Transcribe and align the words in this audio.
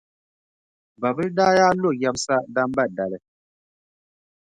Babila 1.01 1.33
daa 1.37 1.57
yaa 1.57 1.77
lo 1.81 1.89
yɛbisa 2.01 2.35
Damba 2.53 2.83
dali. 2.95 3.17